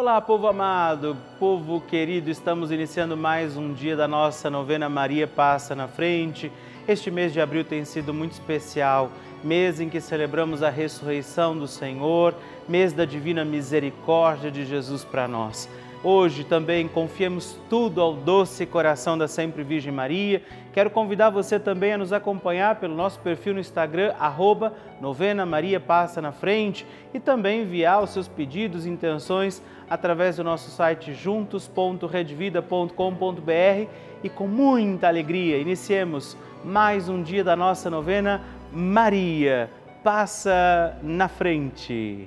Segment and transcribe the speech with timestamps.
[0.00, 5.74] Olá, povo amado, povo querido, estamos iniciando mais um dia da nossa novena Maria Passa
[5.74, 6.50] na Frente.
[6.88, 9.12] Este mês de abril tem sido muito especial,
[9.44, 12.34] mês em que celebramos a ressurreição do Senhor,
[12.66, 15.68] mês da divina misericórdia de Jesus para nós.
[16.02, 20.42] Hoje também confiemos tudo ao doce coração da Sempre Virgem Maria.
[20.72, 25.78] Quero convidar você também a nos acompanhar pelo nosso perfil no Instagram, arroba Novena Maria
[25.78, 31.12] Passa na Frente, e também enviar os seus pedidos e intenções através do nosso site
[31.12, 33.90] juntos.redvida.com.br
[34.22, 38.40] e com muita alegria iniciemos mais um dia da nossa novena
[38.72, 39.68] Maria
[40.02, 42.26] Passa na Frente.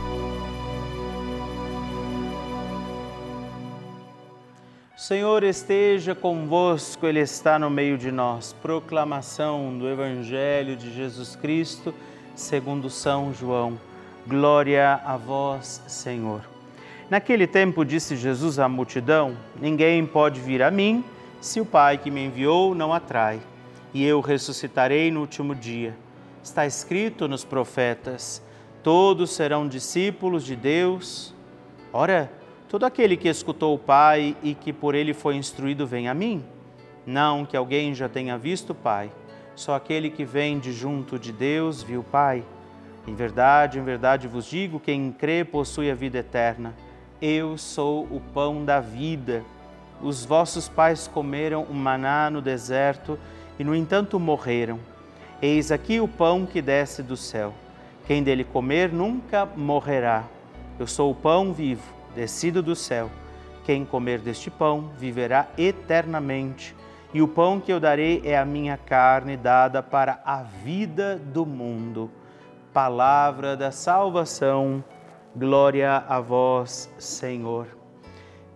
[5.01, 8.53] Senhor esteja convosco, Ele está no meio de nós.
[8.61, 11.91] Proclamação do Evangelho de Jesus Cristo,
[12.35, 13.79] segundo São João.
[14.27, 16.41] Glória a vós, Senhor.
[17.09, 21.03] Naquele tempo disse Jesus à multidão: Ninguém pode vir a mim
[21.41, 23.41] se o Pai que me enviou não atrai,
[23.95, 25.97] e eu ressuscitarei no último dia.
[26.43, 28.39] Está escrito nos profetas:
[28.83, 31.33] Todos serão discípulos de Deus.
[31.91, 32.31] Ora,
[32.71, 36.41] Todo aquele que escutou o Pai e que por ele foi instruído vem a mim.
[37.05, 39.11] Não que alguém já tenha visto o Pai,
[39.53, 42.45] só aquele que vem de junto de Deus viu o Pai.
[43.05, 46.73] Em verdade, em verdade vos digo: quem crê possui a vida eterna.
[47.21, 49.43] Eu sou o pão da vida.
[50.01, 53.19] Os vossos pais comeram o maná no deserto
[53.59, 54.79] e, no entanto, morreram.
[55.41, 57.53] Eis aqui o pão que desce do céu.
[58.07, 60.23] Quem dele comer nunca morrerá.
[60.79, 63.09] Eu sou o pão vivo descido do céu.
[63.63, 66.75] Quem comer deste pão viverá eternamente,
[67.13, 71.45] e o pão que eu darei é a minha carne dada para a vida do
[71.45, 72.09] mundo.
[72.73, 74.83] Palavra da salvação,
[75.35, 77.67] glória a vós, Senhor.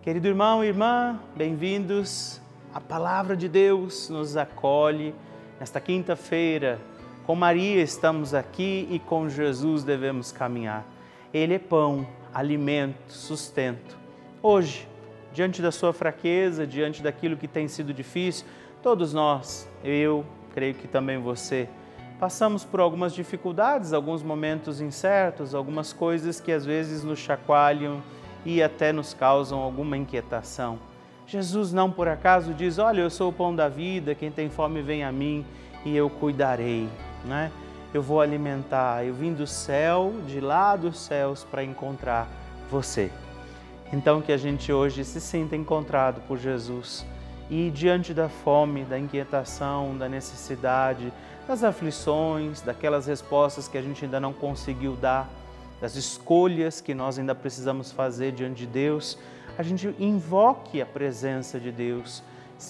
[0.02, 2.40] Querido irmão e irmã, bem-vindos
[2.72, 5.14] A palavra de Deus nos acolhe
[5.58, 6.78] nesta quinta-feira.
[7.26, 10.84] Com Maria estamos aqui e com Jesus devemos caminhar.
[11.32, 13.96] Ele é pão, alimento, sustento.
[14.42, 14.86] Hoje,
[15.32, 18.44] diante da sua fraqueza, diante daquilo que tem sido difícil,
[18.82, 21.66] todos nós, eu, creio que também você,
[22.20, 28.02] passamos por algumas dificuldades, alguns momentos incertos, algumas coisas que às vezes nos chacoalham
[28.44, 30.78] e até nos causam alguma inquietação.
[31.26, 34.82] Jesus não por acaso diz: Olha, eu sou o pão da vida, quem tem fome
[34.82, 35.42] vem a mim
[35.86, 36.86] e eu cuidarei,
[37.24, 37.50] né?
[37.96, 39.06] Eu vou alimentar.
[39.06, 42.28] Eu vim do céu, de lá dos céus, para encontrar
[42.70, 43.10] você.
[43.90, 47.06] Então, que a gente hoje se sinta encontrado por Jesus
[47.48, 51.10] e diante da fome, da inquietação, da necessidade,
[51.48, 55.26] das aflições, daquelas respostas que a gente ainda não conseguiu dar,
[55.80, 59.18] das escolhas que nós ainda precisamos fazer diante de Deus,
[59.56, 62.22] a gente invoque a presença de Deus.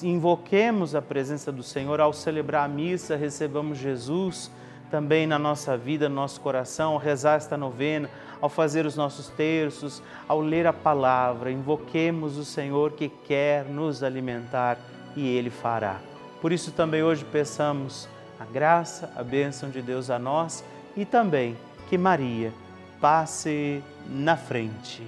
[0.05, 4.53] Invoquemos a presença do Senhor ao celebrar a missa, recebamos Jesus
[4.91, 8.09] também na nossa vida, no nosso coração, ao rezar esta novena,
[8.41, 11.51] ao fazer os nossos terços, ao ler a palavra.
[11.51, 14.79] Invoquemos o Senhor que quer nos alimentar
[15.17, 15.97] e Ele fará.
[16.41, 20.65] Por isso também hoje peçamos a graça, a bênção de Deus a nós
[20.97, 21.57] e também
[21.89, 22.53] que Maria
[23.01, 25.03] passe na frente.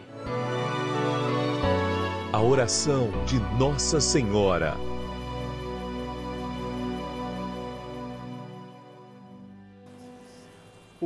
[2.33, 4.88] A oração de Nossa Senhora.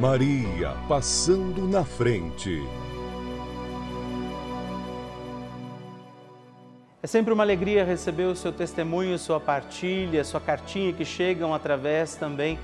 [0.00, 2.62] Maria passando na frente.
[7.02, 12.14] É sempre uma alegria receber o seu testemunho, sua partilha, sua cartinha que chegam através
[12.14, 12.60] também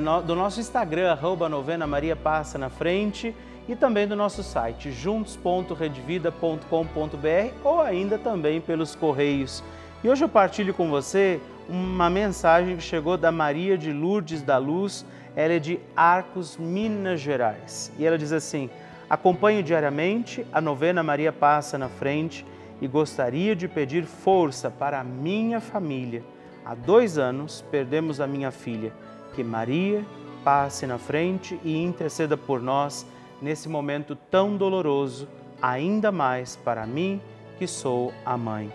[0.00, 3.32] no, do nosso Instagram, arroba novena Maria Passa na Frente
[3.68, 9.62] e também do nosso site juntos.redvida.com.br ou ainda também pelos correios.
[10.02, 14.58] E hoje eu partilho com você uma mensagem que chegou da Maria de Lourdes da
[14.58, 17.92] Luz, Ela é de Arcos, Minas Gerais.
[17.98, 18.68] E ela diz assim:
[19.08, 22.46] Acompanho diariamente a novena Maria Passa na Frente
[22.80, 26.22] e gostaria de pedir força para a minha família.
[26.64, 28.92] Há dois anos perdemos a minha filha.
[29.34, 30.04] Que Maria
[30.44, 33.06] passe na frente e interceda por nós
[33.40, 35.28] nesse momento tão doloroso,
[35.60, 37.20] ainda mais para mim
[37.58, 38.72] que sou a mãe.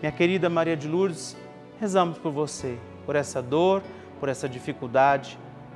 [0.00, 1.36] Minha querida Maria de Lourdes,
[1.80, 3.82] rezamos por você, por essa dor,
[4.18, 5.38] por essa dificuldade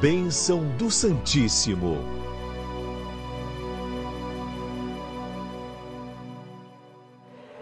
[0.01, 2.16] Bênção do Santíssimo.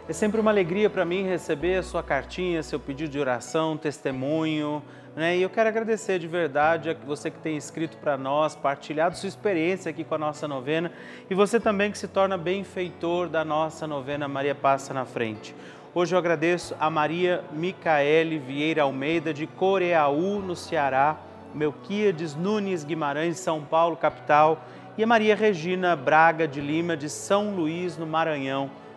[0.06, 4.82] É sempre uma alegria para mim receber a sua cartinha, seu pedido de oração, testemunho.
[5.16, 5.38] Né?
[5.38, 9.30] E eu quero agradecer de verdade a você que tem escrito para nós, partilhado sua
[9.30, 10.92] experiência aqui com a nossa novena
[11.30, 15.56] e você também que se torna benfeitor da nossa novena Maria Passa na Frente.
[15.94, 21.16] Hoje eu agradeço a Maria Micaele Vieira Almeida de Coreaú, no Ceará
[21.54, 24.66] Melquíades Nunes Guimarães, São Paulo, capital,
[24.98, 28.70] e a Maria Regina Braga de Lima, de São Luís, no Maranhão.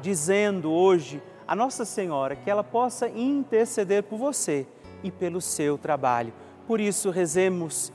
[0.00, 4.66] dizendo hoje a Nossa Senhora que ela possa interceder por você
[5.02, 6.32] e pelo seu trabalho.
[6.66, 7.92] Por isso, rezemos,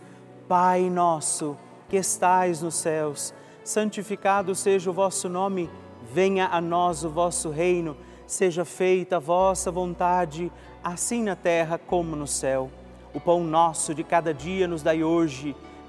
[0.48, 1.58] Pai nosso
[1.88, 3.34] que estais nos céus,
[3.64, 5.70] santificado seja o vosso nome,
[6.14, 10.52] venha a nós o vosso reino, seja feita a vossa vontade,
[10.84, 12.70] assim na terra como no céu.
[13.14, 15.56] O pão nosso de cada dia nos dai hoje.